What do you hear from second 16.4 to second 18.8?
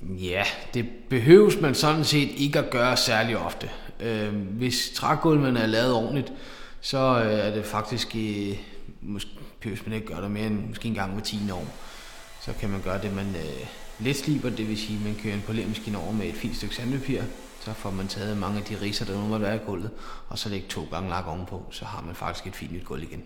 stykke sandpapir, så får man taget mange af de